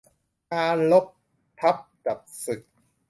[0.53, 1.05] การรบ
[1.59, 2.61] ทัพจับศึก